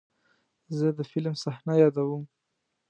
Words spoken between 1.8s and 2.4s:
یادوم.